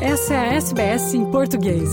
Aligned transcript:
Essa 0.00 0.34
é 0.34 0.36
a 0.36 0.54
SBS 0.54 1.14
em 1.14 1.30
português. 1.30 1.88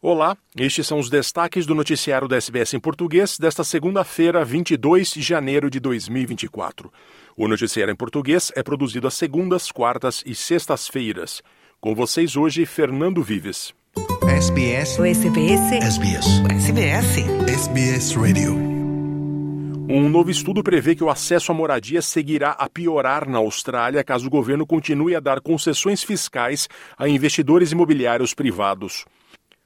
Olá, 0.00 0.36
estes 0.56 0.86
são 0.86 1.00
os 1.00 1.10
destaques 1.10 1.66
do 1.66 1.74
noticiário 1.74 2.28
da 2.28 2.36
SBS 2.36 2.74
em 2.74 2.78
português 2.78 3.36
desta 3.36 3.64
segunda-feira, 3.64 4.44
22 4.44 5.10
de 5.10 5.22
janeiro 5.22 5.68
de 5.68 5.80
2024. 5.80 6.92
O 7.36 7.48
noticiário 7.48 7.90
em 7.90 7.96
português 7.96 8.52
é 8.54 8.62
produzido 8.62 9.08
às 9.08 9.14
segundas, 9.14 9.72
quartas 9.72 10.22
e 10.24 10.34
sextas-feiras. 10.36 11.42
Com 11.80 11.94
vocês 11.94 12.36
hoje, 12.36 12.64
Fernando 12.64 13.20
Vives. 13.20 13.74
SBS. 14.22 14.98
O 14.98 15.04
SBS. 15.04 15.60
SBS. 15.72 16.26
SBS. 16.48 17.18
SBS 17.48 18.14
Radio. 18.14 18.73
Um 19.86 20.08
novo 20.08 20.30
estudo 20.30 20.62
prevê 20.62 20.94
que 20.94 21.04
o 21.04 21.10
acesso 21.10 21.52
à 21.52 21.54
moradia 21.54 22.00
seguirá 22.00 22.52
a 22.52 22.70
piorar 22.70 23.28
na 23.28 23.36
Austrália 23.36 24.02
caso 24.02 24.26
o 24.26 24.30
governo 24.30 24.66
continue 24.66 25.14
a 25.14 25.20
dar 25.20 25.42
concessões 25.42 26.02
fiscais 26.02 26.68
a 26.96 27.06
investidores 27.06 27.70
imobiliários 27.70 28.32
privados. 28.32 29.04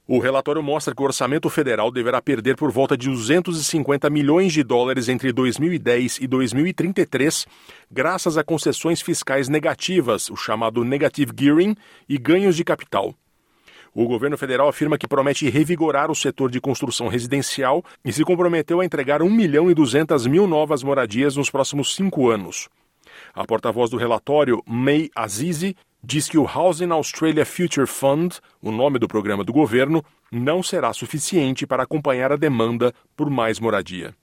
O 0.05 0.19
relatório 0.19 0.61
mostra 0.61 0.93
que 0.93 1.01
o 1.01 1.05
orçamento 1.05 1.49
federal 1.49 1.89
deverá 1.89 2.21
perder 2.21 2.57
por 2.57 2.69
volta 2.69 2.97
de 2.97 3.07
250 3.07 4.09
milhões 4.09 4.51
de 4.51 4.61
dólares 4.61 5.07
entre 5.07 5.31
2010 5.31 6.17
e 6.19 6.27
2033, 6.27 7.47
graças 7.89 8.37
a 8.37 8.43
concessões 8.43 9.01
fiscais 9.01 9.47
negativas, 9.47 10.29
o 10.29 10.35
chamado 10.35 10.83
negative 10.83 11.31
gearing, 11.37 11.75
e 12.09 12.17
ganhos 12.17 12.57
de 12.57 12.63
capital. 12.65 13.15
O 13.93 14.05
governo 14.05 14.37
federal 14.37 14.67
afirma 14.67 14.97
que 14.97 15.07
promete 15.07 15.49
revigorar 15.49 16.11
o 16.11 16.15
setor 16.15 16.51
de 16.51 16.61
construção 16.61 17.07
residencial 17.07 17.83
e 18.05 18.13
se 18.13 18.23
comprometeu 18.23 18.81
a 18.81 18.85
entregar 18.85 19.21
1 19.21 19.29
milhão 19.29 19.69
e 19.69 19.73
200 19.73 20.27
mil 20.27 20.47
novas 20.47 20.83
moradias 20.83 21.35
nos 21.35 21.49
próximos 21.49 21.95
cinco 21.95 22.29
anos. 22.29 22.69
A 23.33 23.45
porta-voz 23.45 23.89
do 23.89 23.97
relatório, 23.97 24.63
May 24.65 25.09
Azizi, 25.15 25.75
diz 26.03 26.29
que 26.29 26.37
o 26.37 26.45
Housing 26.45 26.91
Australia 26.91 27.45
Future 27.45 27.87
Fund, 27.87 28.37
o 28.61 28.71
nome 28.71 28.99
do 28.99 29.07
programa 29.07 29.43
do 29.43 29.51
governo, 29.51 30.03
não 30.31 30.63
será 30.63 30.93
suficiente 30.93 31.65
para 31.67 31.83
acompanhar 31.83 32.31
a 32.31 32.37
demanda 32.37 32.93
por 33.15 33.29
mais 33.29 33.59
moradia. 33.59 34.15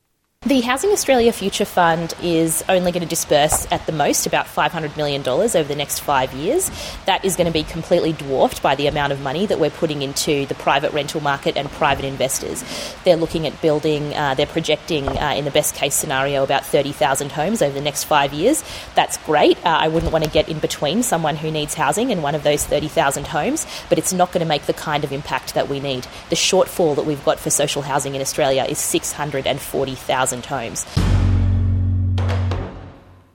The 0.47 0.61
Housing 0.61 0.93
Australia 0.93 1.33
Future 1.33 1.65
Fund 1.65 2.15
is 2.23 2.63
only 2.69 2.93
going 2.93 3.03
to 3.03 3.09
disburse 3.09 3.67
at 3.73 3.85
the 3.87 3.91
most 3.91 4.29
about 4.29 4.47
$500 4.47 4.97
million 4.97 5.29
over 5.29 5.65
the 5.65 5.75
next 5.75 5.99
five 5.99 6.33
years. 6.35 6.71
That 7.07 7.25
is 7.25 7.35
going 7.35 7.49
to 7.49 7.53
be 7.53 7.65
completely 7.65 8.13
dwarfed 8.13 8.63
by 8.63 8.77
the 8.77 8.87
amount 8.87 9.13
of 9.13 9.21
money 9.21 9.47
that 9.47 9.59
we're 9.59 9.71
putting 9.71 10.03
into 10.03 10.47
the 10.47 10.55
private 10.55 10.93
rental 10.93 11.21
market 11.21 11.57
and 11.57 11.69
private 11.69 12.05
investors. 12.05 12.63
They're 13.03 13.17
looking 13.17 13.49
at 13.49 13.61
building, 13.61 14.15
uh, 14.15 14.35
they're 14.35 14.47
projecting 14.47 15.09
uh, 15.09 15.35
in 15.37 15.45
the 15.45 15.51
best 15.51 15.75
case 15.75 15.97
scenario 15.97 16.45
about 16.45 16.65
30,000 16.65 17.33
homes 17.33 17.61
over 17.61 17.75
the 17.75 17.81
next 17.81 18.05
five 18.05 18.33
years. 18.33 18.63
That's 18.95 19.17
great. 19.17 19.59
Uh, 19.67 19.79
I 19.81 19.89
wouldn't 19.89 20.13
want 20.13 20.23
to 20.23 20.31
get 20.31 20.49
in 20.49 20.61
between 20.61 21.03
someone 21.03 21.35
who 21.35 21.51
needs 21.51 21.75
housing 21.75 22.13
and 22.13 22.23
one 22.23 22.37
of 22.37 22.45
those 22.45 22.65
30,000 22.65 23.27
homes, 23.27 23.67
but 23.89 23.99
it's 23.99 24.13
not 24.13 24.31
going 24.31 24.43
to 24.43 24.49
make 24.49 24.67
the 24.67 24.75
kind 24.75 25.03
of 25.03 25.11
impact 25.11 25.55
that 25.55 25.69
we 25.69 25.81
need. 25.81 26.07
The 26.31 26.37
shortfall 26.37 26.95
that 26.95 27.05
we've 27.05 27.25
got 27.25 27.41
for 27.41 27.51
social 27.51 27.83
housing 27.83 28.15
in 28.15 28.21
Australia 28.21 28.63
is 28.63 28.79
640,000 28.79 30.36
homes. 30.51 30.87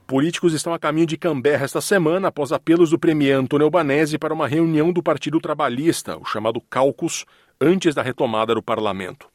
Políticos 0.06 0.52
estão 0.52 0.74
a 0.74 0.78
caminho 0.78 1.06
de 1.06 1.16
Canberra 1.16 1.64
esta 1.64 1.80
semana 1.80 2.28
após 2.28 2.52
apelos 2.52 2.90
do 2.90 2.98
premier 2.98 3.34
Antônio 3.34 3.64
Albanese 3.64 4.18
para 4.18 4.34
uma 4.34 4.46
reunião 4.46 4.92
do 4.92 5.02
Partido 5.02 5.40
Trabalhista, 5.40 6.18
o 6.18 6.24
chamado 6.26 6.60
Caucus, 6.68 7.24
antes 7.58 7.94
da 7.94 8.02
retomada 8.02 8.54
do 8.54 8.62
parlamento. 8.62 9.26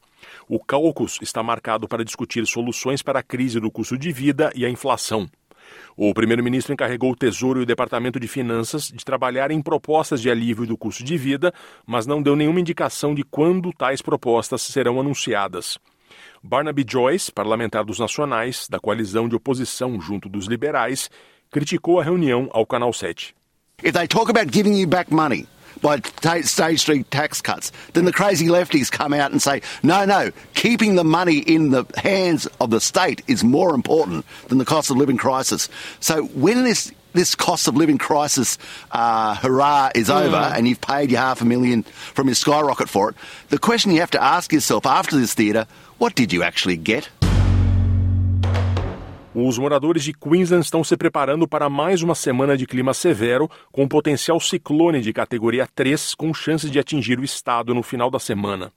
O 0.48 0.58
Caucus 0.62 1.18
está 1.20 1.42
marcado 1.42 1.88
para 1.88 2.04
discutir 2.04 2.46
soluções 2.46 3.02
para 3.02 3.18
a 3.18 3.22
crise 3.24 3.58
do 3.58 3.72
custo 3.72 3.98
de 3.98 4.12
vida 4.12 4.52
e 4.54 4.64
a 4.64 4.70
inflação. 4.70 5.28
O 5.96 6.14
primeiro-ministro 6.14 6.72
encarregou 6.72 7.10
o 7.10 7.16
Tesouro 7.16 7.60
e 7.60 7.62
o 7.64 7.66
Departamento 7.66 8.20
de 8.20 8.28
Finanças 8.28 8.84
de 8.86 9.04
trabalhar 9.04 9.50
em 9.50 9.60
propostas 9.60 10.22
de 10.22 10.30
alívio 10.30 10.64
do 10.64 10.78
custo 10.78 11.02
de 11.02 11.16
vida, 11.16 11.52
mas 11.84 12.06
não 12.06 12.22
deu 12.22 12.36
nenhuma 12.36 12.60
indicação 12.60 13.14
de 13.14 13.24
quando 13.24 13.72
tais 13.72 14.00
propostas 14.00 14.62
serão 14.62 15.00
anunciadas. 15.00 15.76
Barnaby 16.42 16.84
Joyce, 16.86 17.30
parlamentar 17.30 17.84
dos 17.84 17.98
nacionais, 17.98 18.66
da 18.68 18.78
coalizão 18.78 19.28
de 19.28 19.36
oposição 19.36 20.00
junto 20.00 20.28
dos 20.28 20.46
liberais, 20.46 21.10
criticou 21.50 22.00
a 22.00 22.04
reunião 22.04 22.48
ao 22.52 22.66
Canal 22.66 22.92
7. 22.92 23.34
If 23.82 23.92
they 23.92 24.08
talk 24.08 24.28
about 24.30 24.52
giving 24.52 24.74
you 24.74 24.86
back 24.86 25.12
money 25.12 25.46
by 25.80 26.00
stage 26.42 26.84
three 26.84 27.04
tax 27.04 27.40
cuts, 27.40 27.70
then 27.92 28.04
the 28.04 28.12
crazy 28.12 28.48
lefties 28.48 28.90
come 28.90 29.14
out 29.14 29.30
and 29.30 29.40
say, 29.40 29.62
no, 29.82 30.04
no, 30.04 30.32
keeping 30.54 30.96
the 30.96 31.04
money 31.04 31.38
in 31.38 31.70
the 31.70 31.84
hands 31.96 32.46
of 32.60 32.70
the 32.70 32.80
state 32.80 33.22
is 33.28 33.44
more 33.44 33.74
important 33.74 34.24
than 34.48 34.58
the 34.58 34.64
cost 34.64 34.90
of 34.90 34.96
living 34.96 35.16
crisis. 35.16 35.68
So 36.00 36.24
when 36.34 36.64
this 36.64 36.92
this 37.12 37.34
cost 37.34 37.68
of 37.68 37.76
living 37.76 37.98
crisis 37.98 38.58
uh, 38.92 39.34
hurrah 39.34 39.90
is 39.94 40.10
over 40.10 40.36
and 40.36 40.66
you've 40.68 40.80
paid 40.80 41.10
your 41.10 41.20
half 41.20 41.40
a 41.40 41.44
million 41.44 41.82
from 41.82 42.26
your 42.26 42.34
skyrocket 42.34 42.88
for 42.88 43.10
it, 43.10 43.16
the 43.50 43.58
question 43.58 43.92
you 43.92 44.00
have 44.00 44.10
to 44.10 44.22
ask 44.22 44.52
yourself 44.52 44.86
after 44.86 45.16
this 45.16 45.34
theatre, 45.34 45.66
what 45.98 46.14
did 46.14 46.32
you 46.32 46.42
actually 46.42 46.76
get? 46.76 47.08
Os 49.34 49.56
moradores 49.56 50.02
de 50.02 50.12
Queensland 50.12 50.64
estão 50.64 50.82
se 50.82 50.96
preparando 50.96 51.46
para 51.46 51.68
mais 51.68 52.02
uma 52.02 52.14
semana 52.16 52.56
de 52.56 52.66
clima 52.66 52.92
severo, 52.92 53.48
com 53.70 53.86
potencial 53.86 54.40
ciclone 54.40 55.00
de 55.00 55.12
categoria 55.12 55.68
3, 55.74 56.14
com 56.14 56.34
chances 56.34 56.68
de 56.70 56.78
atingir 56.78 57.20
o 57.20 57.24
estado 57.24 57.72
no 57.72 57.82
final 57.82 58.10
da 58.10 58.18
semana. 58.18 58.72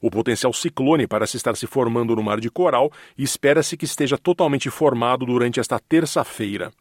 O 0.00 0.10
potencial 0.10 0.52
ciclone 0.52 1.06
parece 1.06 1.38
estar 1.38 1.56
se 1.56 1.66
formando 1.66 2.14
no 2.14 2.22
Mar 2.22 2.40
de 2.40 2.50
Coral 2.50 2.92
e 3.16 3.22
espera-se 3.22 3.76
que 3.76 3.86
esteja 3.86 4.18
totalmente 4.18 4.68
formado 4.68 5.24
durante 5.24 5.60
esta 5.60 5.78
terça-feira. 5.78 6.72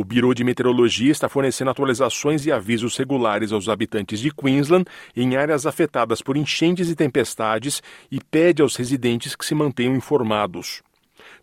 O 0.00 0.04
Biro 0.04 0.32
de 0.32 0.44
Meteorologia 0.44 1.10
está 1.10 1.28
fornecendo 1.28 1.72
atualizações 1.72 2.46
e 2.46 2.52
avisos 2.52 2.96
regulares 2.96 3.50
aos 3.50 3.68
habitantes 3.68 4.20
de 4.20 4.30
Queensland 4.30 4.86
em 5.16 5.34
áreas 5.34 5.66
afetadas 5.66 6.22
por 6.22 6.36
enchentes 6.36 6.88
e 6.88 6.94
tempestades 6.94 7.82
e 8.08 8.20
pede 8.20 8.62
aos 8.62 8.76
residentes 8.76 9.34
que 9.34 9.44
se 9.44 9.56
mantenham 9.56 9.96
informados. 9.96 10.84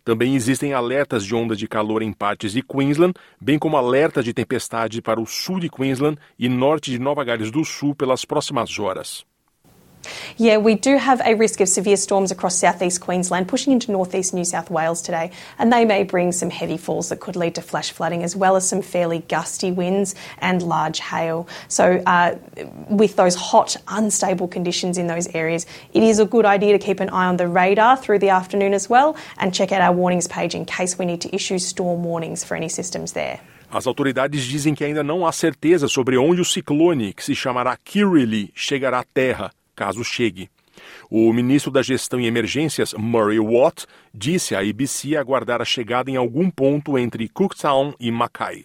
Também 0.02 0.34
existem 0.34 0.72
alertas 0.72 1.22
de 1.22 1.34
ondas 1.34 1.58
de 1.58 1.68
calor 1.68 2.00
em 2.00 2.14
partes 2.14 2.52
de 2.52 2.62
Queensland, 2.62 3.12
bem 3.38 3.58
como 3.58 3.76
alertas 3.76 4.24
de 4.24 4.32
tempestade 4.32 5.02
para 5.02 5.20
o 5.20 5.26
sul 5.26 5.60
de 5.60 5.68
Queensland 5.68 6.16
e 6.38 6.48
norte 6.48 6.90
de 6.90 6.98
Nova 6.98 7.22
Gales 7.24 7.50
do 7.50 7.62
Sul 7.62 7.94
pelas 7.94 8.24
próximas 8.24 8.78
horas. 8.78 9.26
Yeah, 10.36 10.58
we 10.58 10.74
do 10.74 10.96
have 10.96 11.20
a 11.24 11.34
risk 11.34 11.60
of 11.60 11.68
severe 11.68 11.96
storms 11.96 12.30
across 12.30 12.56
southeast 12.56 13.00
Queensland, 13.00 13.48
pushing 13.48 13.72
into 13.72 13.92
northeast 13.92 14.34
New 14.34 14.44
South 14.44 14.70
Wales 14.70 15.02
today, 15.02 15.30
and 15.58 15.72
they 15.72 15.84
may 15.84 16.04
bring 16.04 16.32
some 16.32 16.50
heavy 16.50 16.76
falls 16.76 17.08
that 17.08 17.20
could 17.20 17.36
lead 17.36 17.54
to 17.54 17.62
flash 17.62 17.90
flooding, 17.90 18.22
as 18.22 18.36
well 18.36 18.56
as 18.56 18.68
some 18.68 18.82
fairly 18.82 19.20
gusty 19.28 19.70
winds 19.70 20.14
and 20.38 20.62
large 20.62 21.00
hail. 21.00 21.48
So, 21.68 22.02
uh, 22.06 22.36
with 22.88 23.16
those 23.16 23.34
hot, 23.34 23.76
unstable 23.88 24.48
conditions 24.48 24.98
in 24.98 25.06
those 25.06 25.26
areas, 25.34 25.66
it 25.92 26.02
is 26.02 26.18
a 26.18 26.24
good 26.24 26.44
idea 26.44 26.78
to 26.78 26.84
keep 26.84 27.00
an 27.00 27.10
eye 27.10 27.26
on 27.26 27.36
the 27.36 27.48
radar 27.48 27.96
through 27.96 28.18
the 28.18 28.30
afternoon 28.30 28.74
as 28.74 28.88
well, 28.88 29.16
and 29.38 29.54
check 29.54 29.72
out 29.72 29.80
our 29.80 29.92
warnings 29.92 30.28
page 30.28 30.54
in 30.54 30.64
case 30.64 30.98
we 30.98 31.06
need 31.06 31.20
to 31.20 31.34
issue 31.34 31.58
storm 31.58 32.04
warnings 32.04 32.44
for 32.44 32.56
any 32.56 32.68
systems 32.68 33.12
there. 33.12 33.40
As 33.70 33.86
autoridades 33.86 34.44
dizem 34.44 34.74
que 34.74 34.84
ainda 34.84 35.02
não 35.02 35.26
há 35.26 35.32
certeza 35.32 35.88
sobre 35.88 36.16
onde 36.16 36.40
o 36.40 36.44
ciclone, 36.44 37.12
que 37.12 37.24
se 37.24 37.34
chamará 37.34 37.76
Kirrily, 37.76 38.52
chegará 38.54 39.00
à 39.00 39.04
Terra. 39.04 39.50
Caso 39.76 40.02
chegue. 40.02 40.50
O 41.10 41.32
ministro 41.32 41.70
da 41.70 41.82
Gestão 41.82 42.20
e 42.20 42.26
Emergências, 42.26 42.94
Murray 42.94 43.38
Watt, 43.38 43.86
disse 44.12 44.54
à 44.54 44.60
ABC 44.60 45.16
aguardar 45.16 45.60
a 45.60 45.64
chegada 45.64 46.10
em 46.10 46.16
algum 46.16 46.50
ponto 46.50 46.98
entre 46.98 47.28
Cooktown 47.28 47.94
e 48.00 48.10
Mackay. 48.10 48.64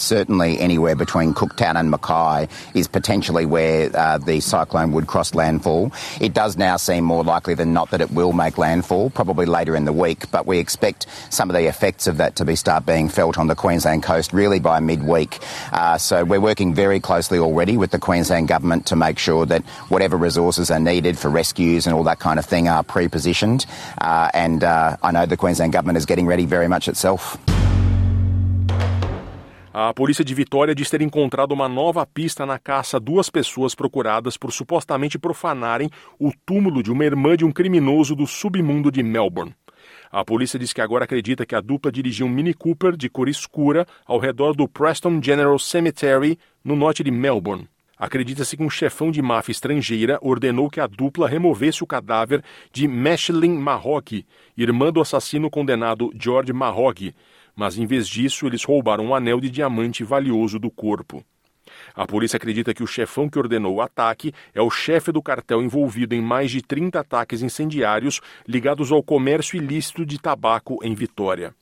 Certainly, 0.00 0.58
anywhere 0.58 0.94
between 0.96 1.34
Cooktown 1.34 1.76
and 1.76 1.90
Mackay 1.90 2.48
is 2.74 2.88
potentially 2.88 3.46
where 3.46 3.90
uh, 3.96 4.18
the 4.18 4.40
cyclone 4.40 4.92
would 4.92 5.06
cross 5.06 5.34
landfall. 5.34 5.92
It 6.20 6.34
does 6.34 6.56
now 6.56 6.76
seem 6.76 7.04
more 7.04 7.24
likely 7.24 7.54
than 7.54 7.72
not 7.72 7.90
that 7.90 8.00
it 8.00 8.10
will 8.10 8.32
make 8.32 8.58
landfall, 8.58 9.10
probably 9.10 9.46
later 9.46 9.76
in 9.76 9.84
the 9.84 9.92
week, 9.92 10.30
but 10.30 10.46
we 10.46 10.58
expect 10.58 11.06
some 11.30 11.50
of 11.50 11.54
the 11.54 11.66
effects 11.66 12.06
of 12.06 12.18
that 12.18 12.36
to 12.36 12.44
be 12.44 12.56
start 12.56 12.86
being 12.86 13.08
felt 13.08 13.38
on 13.38 13.46
the 13.46 13.54
Queensland 13.54 14.02
coast 14.02 14.32
really 14.32 14.60
by 14.60 14.80
midweek. 14.80 15.38
Uh, 15.72 15.98
so 15.98 16.24
we're 16.24 16.40
working 16.40 16.74
very 16.74 17.00
closely 17.00 17.38
already 17.38 17.76
with 17.76 17.90
the 17.90 17.98
Queensland 17.98 18.48
government 18.48 18.86
to 18.86 18.96
make 18.96 19.18
sure 19.18 19.46
that 19.46 19.62
whatever 19.88 20.16
resources 20.16 20.70
are 20.70 20.80
needed 20.80 21.18
for 21.18 21.28
rescues 21.28 21.86
and 21.86 21.94
all 21.94 22.04
that 22.04 22.18
kind 22.18 22.38
of 22.38 22.44
thing 22.44 22.68
are 22.68 22.82
pre-positioned. 22.82 23.66
Uh, 23.98 24.30
and 24.34 24.64
uh, 24.64 24.96
I 25.02 25.10
know 25.10 25.26
the 25.26 25.36
Queensland 25.36 25.72
government 25.72 25.98
is 25.98 26.06
getting 26.06 26.26
ready 26.26 26.46
very 26.46 26.68
much 26.68 26.88
itself. 26.88 27.36
A 29.78 29.92
polícia 29.92 30.24
de 30.24 30.34
Vitória 30.34 30.74
diz 30.74 30.88
ter 30.88 31.02
encontrado 31.02 31.52
uma 31.52 31.68
nova 31.68 32.06
pista 32.06 32.46
na 32.46 32.58
caça 32.58 32.96
a 32.96 32.98
duas 32.98 33.28
pessoas 33.28 33.74
procuradas 33.74 34.38
por 34.38 34.50
supostamente 34.50 35.18
profanarem 35.18 35.90
o 36.18 36.32
túmulo 36.46 36.82
de 36.82 36.90
uma 36.90 37.04
irmã 37.04 37.36
de 37.36 37.44
um 37.44 37.52
criminoso 37.52 38.16
do 38.16 38.26
submundo 38.26 38.90
de 38.90 39.02
Melbourne. 39.02 39.54
A 40.10 40.24
polícia 40.24 40.58
diz 40.58 40.72
que 40.72 40.80
agora 40.80 41.04
acredita 41.04 41.44
que 41.44 41.54
a 41.54 41.60
dupla 41.60 41.92
dirigiu 41.92 42.24
um 42.24 42.30
Mini 42.30 42.54
Cooper 42.54 42.96
de 42.96 43.10
cor 43.10 43.28
escura 43.28 43.86
ao 44.06 44.18
redor 44.18 44.54
do 44.54 44.66
Preston 44.66 45.20
General 45.22 45.58
Cemetery, 45.58 46.38
no 46.64 46.74
norte 46.74 47.04
de 47.04 47.10
Melbourne. 47.10 47.68
Acredita-se 47.98 48.56
que 48.56 48.62
um 48.62 48.70
chefão 48.70 49.10
de 49.10 49.20
máfia 49.20 49.52
estrangeira 49.52 50.18
ordenou 50.22 50.70
que 50.70 50.80
a 50.80 50.86
dupla 50.86 51.28
removesse 51.28 51.84
o 51.84 51.86
cadáver 51.86 52.42
de 52.72 52.88
Meshlin 52.88 53.58
Mahogany, 53.58 54.24
irmã 54.56 54.90
do 54.90 55.02
assassino 55.02 55.50
condenado 55.50 56.10
George 56.18 56.52
Mahogany, 56.54 57.14
mas 57.56 57.78
em 57.78 57.86
vez 57.86 58.06
disso 58.06 58.46
eles 58.46 58.62
roubaram 58.62 59.06
um 59.06 59.14
anel 59.14 59.40
de 59.40 59.48
diamante 59.48 60.04
valioso 60.04 60.58
do 60.58 60.70
corpo. 60.70 61.24
A 61.94 62.06
polícia 62.06 62.36
acredita 62.36 62.74
que 62.74 62.82
o 62.82 62.86
chefão 62.86 63.28
que 63.28 63.38
ordenou 63.38 63.76
o 63.76 63.80
ataque 63.80 64.32
é 64.54 64.60
o 64.60 64.70
chefe 64.70 65.10
do 65.10 65.22
cartel 65.22 65.62
envolvido 65.62 66.14
em 66.14 66.20
mais 66.20 66.50
de 66.50 66.62
30 66.62 67.00
ataques 67.00 67.42
incendiários 67.42 68.20
ligados 68.46 68.92
ao 68.92 69.02
comércio 69.02 69.56
ilícito 69.56 70.04
de 70.04 70.18
tabaco 70.18 70.78
em 70.82 70.94
Vitória. 70.94 71.54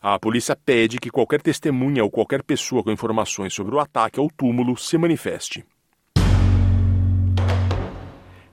A 0.00 0.18
polícia 0.18 0.54
pede 0.54 0.98
que 0.98 1.10
qualquer 1.10 1.42
testemunha 1.42 2.04
ou 2.04 2.10
qualquer 2.10 2.42
pessoa 2.42 2.82
com 2.82 2.92
informações 2.92 3.52
sobre 3.52 3.74
o 3.74 3.80
ataque 3.80 4.20
ao 4.20 4.28
túmulo 4.30 4.76
se 4.76 4.96
manifeste. 4.96 5.64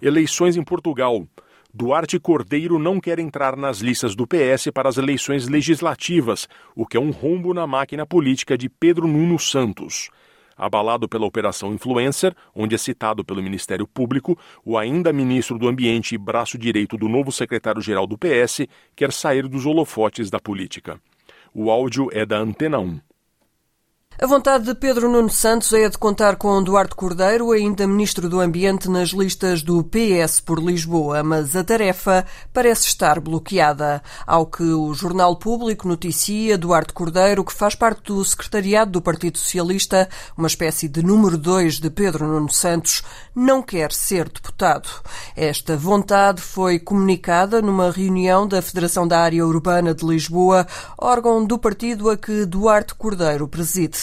Eleições 0.02 0.58
em 0.58 0.64
Portugal. 0.64 1.26
Duarte 1.76 2.20
Cordeiro 2.20 2.78
não 2.78 3.00
quer 3.00 3.18
entrar 3.18 3.58
nas 3.58 3.80
listas 3.80 4.16
do 4.16 4.28
PS 4.28 4.70
para 4.72 4.88
as 4.88 4.98
eleições 4.98 5.48
legislativas, 5.48 6.48
o 6.76 6.86
que 6.86 6.96
é 6.96 7.00
um 7.00 7.10
rombo 7.10 7.52
na 7.52 7.66
máquina 7.66 8.06
política 8.06 8.56
de 8.56 8.70
Pedro 8.70 9.08
Nuno 9.08 9.40
Santos. 9.40 10.12
Abalado 10.56 11.10
pela 11.10 11.26
Operação 11.26 11.74
Influencer, 11.74 12.36
onde 12.54 12.76
é 12.76 12.78
citado 12.78 13.26
pelo 13.26 13.42
Ministério 13.42 13.88
Público, 13.88 14.38
o 14.64 14.78
ainda 14.78 15.12
ministro 15.12 15.58
do 15.58 15.68
Ambiente 15.68 16.14
e 16.14 16.18
braço 16.18 16.60
direito 16.60 16.96
do 16.96 17.10
novo 17.10 17.32
secretário-geral 17.32 18.06
do 18.06 18.20
PS 18.20 18.68
quer 18.96 19.12
sair 19.12 19.48
dos 19.48 19.66
holofotes 19.66 20.30
da 20.30 20.40
política. 20.40 21.02
O 21.52 21.72
áudio 21.72 22.08
é 22.12 22.24
da 22.24 22.38
Antena 22.38 22.78
1. 22.78 23.00
A 24.22 24.28
vontade 24.28 24.66
de 24.66 24.76
Pedro 24.76 25.10
Nuno 25.10 25.32
Santos 25.32 25.74
é 25.74 25.86
a 25.86 25.90
de 25.90 25.98
contar 25.98 26.36
com 26.36 26.62
Duarte 26.62 26.94
Cordeiro, 26.94 27.52
ainda 27.52 27.88
Ministro 27.88 28.30
do 28.30 28.40
Ambiente, 28.40 28.88
nas 28.88 29.10
listas 29.10 29.64
do 29.64 29.84
PS 29.84 30.40
por 30.40 30.64
Lisboa, 30.64 31.24
mas 31.24 31.56
a 31.56 31.64
tarefa 31.64 32.24
parece 32.54 32.86
estar 32.86 33.20
bloqueada. 33.20 34.04
Ao 34.28 34.46
que 34.46 34.62
o 34.62 34.94
Jornal 34.94 35.36
Público 35.36 35.88
noticia, 35.88 36.60
Duarte 36.60 36.94
Cordeiro, 36.94 37.44
que 37.44 37.52
faz 37.52 37.74
parte 37.74 38.04
do 38.04 38.24
secretariado 38.24 38.92
do 38.92 39.02
Partido 39.02 39.40
Socialista, 39.40 40.08
uma 40.38 40.48
espécie 40.48 40.88
de 40.88 41.02
número 41.02 41.36
2 41.36 41.80
de 41.80 41.90
Pedro 41.90 42.28
Nuno 42.28 42.52
Santos, 42.52 43.02
não 43.36 43.64
quer 43.64 43.92
ser 43.92 44.30
deputado. 44.30 44.90
Esta 45.36 45.76
vontade 45.76 46.40
foi 46.40 46.78
comunicada 46.78 47.64
numa 47.64 47.90
reunião 47.90 48.48
da 48.48 48.62
Federação 48.62 49.08
da 49.08 49.20
Área 49.20 49.44
Urbana 49.46 49.92
de 49.92 50.06
Lisboa, 50.06 50.68
órgão 51.00 51.44
do 51.44 51.58
partido 51.58 52.12
a 52.12 52.16
que 52.16 52.46
Duarte 52.46 52.94
Cordeiro 52.94 53.48
preside 53.48 54.03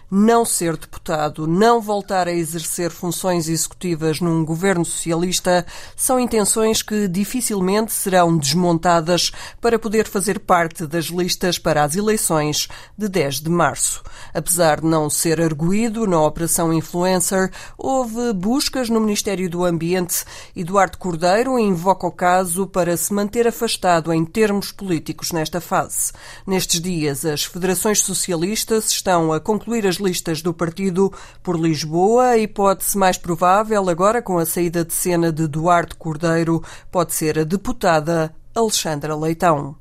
não 0.13 0.43
ser 0.43 0.75
deputado, 0.75 1.47
não 1.47 1.79
voltar 1.79 2.27
a 2.27 2.33
exercer 2.33 2.91
funções 2.91 3.47
executivas 3.47 4.19
num 4.19 4.43
governo 4.43 4.83
socialista, 4.83 5.65
são 5.95 6.19
intenções 6.19 6.81
que 6.81 7.07
dificilmente 7.07 7.93
serão 7.93 8.37
desmontadas 8.37 9.31
para 9.61 9.79
poder 9.79 10.05
fazer 10.09 10.39
parte 10.39 10.85
das 10.85 11.05
listas 11.05 11.57
para 11.57 11.81
as 11.81 11.95
eleições 11.95 12.67
de 12.97 13.07
10 13.07 13.39
de 13.39 13.49
março. 13.49 14.03
Apesar 14.33 14.81
de 14.81 14.87
não 14.87 15.09
ser 15.09 15.39
arguído 15.39 16.05
na 16.05 16.21
Operação 16.21 16.73
Influencer, 16.73 17.49
houve 17.77 18.33
buscas 18.33 18.89
no 18.89 18.99
Ministério 18.99 19.49
do 19.49 19.63
Ambiente 19.63 20.25
e 20.53 20.61
Duarte 20.61 20.97
Cordeiro 20.97 21.57
invoca 21.57 22.05
o 22.05 22.11
caso 22.11 22.67
para 22.67 22.97
se 22.97 23.13
manter 23.13 23.47
afastado 23.47 24.11
em 24.11 24.25
termos 24.25 24.73
políticos 24.73 25.31
nesta 25.31 25.61
fase. 25.61 26.11
Nestes 26.45 26.81
dias, 26.81 27.23
as 27.23 27.45
federações 27.45 28.01
socialistas 28.01 28.91
estão 28.91 29.31
a 29.31 29.39
concluir 29.39 29.87
as 29.87 30.00
listas 30.01 30.41
do 30.41 30.53
partido 30.53 31.13
por 31.41 31.57
Lisboa. 31.57 32.31
A 32.31 32.37
hipótese 32.37 32.97
mais 32.97 33.17
provável, 33.17 33.87
agora 33.89 34.21
com 34.21 34.37
a 34.37 34.45
saída 34.45 34.83
de 34.83 34.93
cena 34.93 35.31
de 35.31 35.47
Duarte 35.47 35.95
Cordeiro, 35.95 36.61
pode 36.91 37.13
ser 37.13 37.39
a 37.39 37.43
deputada 37.43 38.33
Alexandra 38.53 39.15
Leitão. 39.15 39.77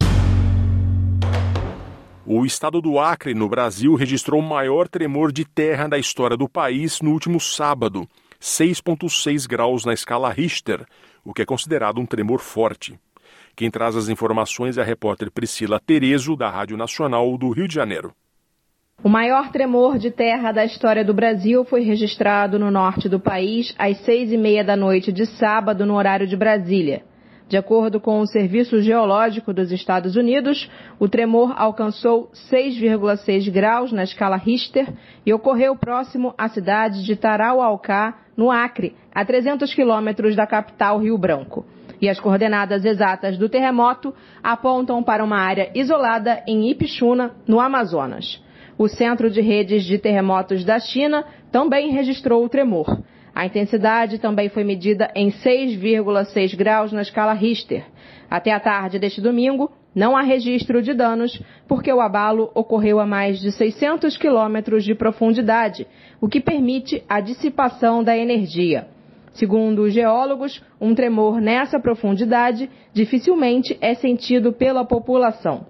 O 2.25 2.47
estado 2.47 2.81
do 2.81 3.01
Acre, 3.01 3.35
no 3.35 3.49
Brasil, 3.49 3.95
registrou 3.97 4.41
o 4.41 4.49
maior 4.49 4.87
tremor 4.87 5.33
de 5.33 5.45
terra 5.45 5.89
da 5.89 5.99
história 5.99 6.37
do 6.37 6.49
país 6.49 7.01
no 7.01 7.11
último 7.11 7.41
sábado, 7.41 8.07
6,6 8.41 9.49
graus 9.49 9.85
na 9.85 9.93
escala 9.93 10.31
Richter, 10.31 10.87
o 11.25 11.35
que 11.35 11.43
é 11.43 11.45
considerado 11.45 11.99
um 12.01 12.07
tremor 12.07 12.39
forte. 12.39 12.97
Quem 13.57 13.71
traz 13.71 13.97
as 13.97 14.09
informações 14.09 14.79
é 14.79 14.83
a 14.83 14.85
repórter 14.85 15.31
Priscila 15.31 15.81
Terezo, 15.81 16.37
da 16.37 16.49
Rádio 16.49 16.77
Nacional 16.77 17.37
do 17.37 17.51
Rio 17.51 17.67
de 17.67 17.75
Janeiro. 17.75 18.15
O 19.03 19.09
maior 19.09 19.51
tremor 19.51 19.97
de 19.97 20.11
terra 20.11 20.53
da 20.53 20.63
história 20.63 21.03
do 21.03 21.15
Brasil 21.15 21.65
foi 21.65 21.81
registrado 21.81 22.59
no 22.59 22.71
norte 22.71 23.09
do 23.09 23.19
país 23.19 23.75
às 23.79 23.97
seis 24.05 24.31
e 24.31 24.37
meia 24.37 24.63
da 24.63 24.77
noite 24.77 25.11
de 25.11 25.25
sábado, 25.25 25.87
no 25.87 25.95
horário 25.95 26.27
de 26.27 26.37
Brasília. 26.37 27.03
De 27.49 27.57
acordo 27.57 27.99
com 27.99 28.21
o 28.21 28.27
Serviço 28.27 28.83
Geológico 28.83 29.55
dos 29.55 29.73
Estados 29.73 30.17
Unidos, 30.17 30.71
o 30.99 31.09
tremor 31.09 31.55
alcançou 31.57 32.31
6,6 32.53 33.51
graus 33.51 33.91
na 33.91 34.03
escala 34.03 34.37
Richter 34.37 34.93
e 35.25 35.33
ocorreu 35.33 35.75
próximo 35.75 36.35
à 36.37 36.51
cidade 36.51 37.03
de 37.03 37.17
Tarauacá, 37.17 38.19
no 38.37 38.51
Acre, 38.51 38.95
a 39.15 39.25
300 39.25 39.73
quilômetros 39.73 40.37
da 40.37 40.47
capital 40.47 40.99
Rio 40.99 41.17
Branco. 41.17 41.65
E 42.03 42.09
as 42.09 42.21
coordenadas 42.21 42.85
exatas 42.85 43.39
do 43.39 43.49
terremoto 43.49 44.15
apontam 44.43 45.03
para 45.03 45.25
uma 45.25 45.39
área 45.39 45.71
isolada 45.75 46.43
em 46.47 46.71
Ipixuna, 46.71 47.31
no 47.49 47.59
Amazonas. 47.59 48.41
O 48.81 48.89
Centro 48.89 49.29
de 49.29 49.43
Redes 49.43 49.85
de 49.85 49.99
Terremotos 49.99 50.65
da 50.65 50.79
China 50.79 51.23
também 51.53 51.91
registrou 51.91 52.43
o 52.43 52.49
tremor. 52.49 53.03
A 53.35 53.45
intensidade 53.45 54.19
também 54.19 54.49
foi 54.49 54.65
medida 54.65 55.11
em 55.15 55.29
6,6 55.29 56.57
graus 56.57 56.91
na 56.91 57.03
escala 57.03 57.35
Richter. 57.35 57.85
Até 58.31 58.53
a 58.53 58.59
tarde 58.59 58.99
deste 58.99 59.21
domingo, 59.21 59.71
não 59.95 60.17
há 60.17 60.23
registro 60.23 60.81
de 60.81 60.95
danos, 60.95 61.43
porque 61.69 61.93
o 61.93 62.01
abalo 62.01 62.51
ocorreu 62.55 62.99
a 63.01 63.05
mais 63.05 63.39
de 63.39 63.53
600 63.53 64.17
quilômetros 64.17 64.83
de 64.83 64.95
profundidade, 64.95 65.87
o 66.19 66.27
que 66.27 66.41
permite 66.41 67.05
a 67.07 67.21
dissipação 67.21 68.03
da 68.03 68.17
energia. 68.17 68.89
Segundo 69.35 69.83
os 69.83 69.93
geólogos, 69.93 70.65
um 70.81 70.95
tremor 70.95 71.39
nessa 71.39 71.79
profundidade 71.79 72.71
dificilmente 72.95 73.77
é 73.79 73.93
sentido 73.93 74.55
pela 74.55 74.87
população. 74.87 75.67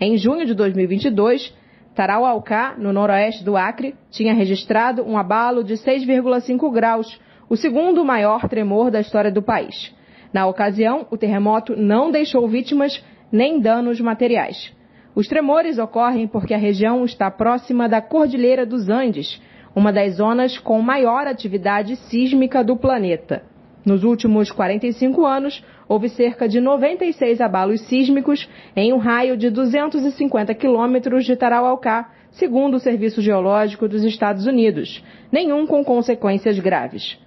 Em 0.00 0.16
junho 0.16 0.46
de 0.46 0.54
2022, 0.54 1.52
Tarauacá, 1.94 2.74
no 2.76 2.92
noroeste 2.92 3.44
do 3.44 3.56
Acre, 3.56 3.94
tinha 4.10 4.34
registrado 4.34 5.02
um 5.02 5.16
abalo 5.16 5.62
de 5.62 5.74
6,5 5.74 6.72
graus, 6.72 7.20
o 7.48 7.56
segundo 7.56 8.04
maior 8.04 8.48
tremor 8.48 8.90
da 8.90 9.00
história 9.00 9.30
do 9.30 9.42
país. 9.42 9.94
Na 10.32 10.46
ocasião, 10.46 11.06
o 11.10 11.16
terremoto 11.16 11.76
não 11.76 12.10
deixou 12.10 12.48
vítimas 12.48 13.02
nem 13.30 13.60
danos 13.60 14.00
materiais. 14.00 14.74
Os 15.14 15.28
tremores 15.28 15.78
ocorrem 15.78 16.26
porque 16.26 16.52
a 16.52 16.58
região 16.58 17.04
está 17.04 17.30
próxima 17.30 17.88
da 17.88 18.02
Cordilheira 18.02 18.66
dos 18.66 18.88
Andes, 18.88 19.40
uma 19.74 19.92
das 19.92 20.16
zonas 20.16 20.58
com 20.58 20.80
maior 20.82 21.28
atividade 21.28 21.94
sísmica 21.94 22.64
do 22.64 22.76
planeta. 22.76 23.44
Nos 23.86 24.02
últimos 24.02 24.50
45 24.50 25.24
anos, 25.24 25.62
houve 25.88 26.08
cerca 26.08 26.48
de 26.48 26.60
96 26.60 27.40
abalos 27.40 27.80
sísmicos 27.82 28.48
em 28.74 28.92
um 28.92 28.98
raio 28.98 29.36
de 29.36 29.50
250 29.50 30.54
quilômetros 30.54 31.24
de 31.24 31.36
Tarauacá, 31.36 32.10
segundo 32.30 32.74
o 32.74 32.80
Serviço 32.80 33.20
Geológico 33.20 33.88
dos 33.88 34.04
Estados 34.04 34.46
Unidos, 34.46 35.04
nenhum 35.30 35.66
com 35.66 35.84
consequências 35.84 36.58
graves. 36.58 37.18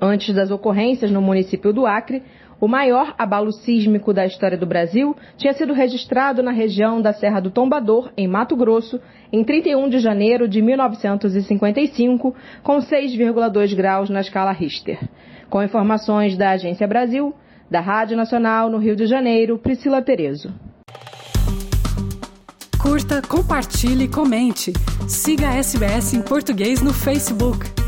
Antes 0.00 0.34
das 0.34 0.50
ocorrências 0.50 1.10
no 1.10 1.22
município 1.22 1.72
do 1.72 1.86
Acre, 1.86 2.22
o 2.58 2.66
maior 2.66 3.14
abalo 3.18 3.52
sísmico 3.52 4.14
da 4.14 4.24
história 4.24 4.56
do 4.56 4.66
Brasil 4.66 5.14
tinha 5.36 5.52
sido 5.52 5.74
registrado 5.74 6.42
na 6.42 6.52
região 6.52 7.02
da 7.02 7.12
Serra 7.12 7.40
do 7.40 7.50
Tombador, 7.50 8.10
em 8.16 8.26
Mato 8.26 8.56
Grosso, 8.56 8.98
em 9.30 9.44
31 9.44 9.88
de 9.90 9.98
janeiro 9.98 10.48
de 10.48 10.62
1955, 10.62 12.34
com 12.62 12.78
6,2 12.78 13.74
graus 13.74 14.08
na 14.08 14.20
escala 14.20 14.52
Richter. 14.52 14.98
Com 15.50 15.62
informações 15.62 16.36
da 16.36 16.50
Agência 16.50 16.86
Brasil, 16.86 17.34
da 17.70 17.80
Rádio 17.80 18.16
Nacional 18.16 18.70
no 18.70 18.78
Rio 18.78 18.96
de 18.96 19.06
Janeiro, 19.06 19.58
Priscila 19.58 20.02
Terezo. 20.02 20.52
Curta, 22.80 23.20
compartilhe, 23.20 24.06
comente. 24.06 24.72
Siga 25.08 25.48
a 25.48 25.56
SBS 25.56 26.14
em 26.14 26.22
português 26.22 26.80
no 26.80 26.92
Facebook. 26.92 27.85